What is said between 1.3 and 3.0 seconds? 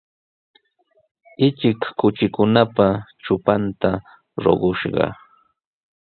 Ichik kuchikunapa